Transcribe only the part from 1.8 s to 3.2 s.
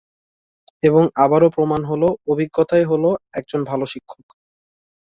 হল- অভিজ্ঞতাই হল